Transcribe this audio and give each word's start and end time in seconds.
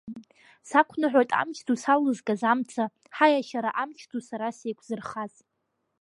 Сақәныҳәоит 0.69 1.31
амч 1.41 1.57
ду 1.65 1.75
салызгаз 1.83 2.41
амца, 2.51 2.83
ҳаиашьара 3.15 3.71
амч 3.81 3.99
ду 4.09 4.19
сара 4.27 4.47
сеиқәзырхаз! 4.57 5.33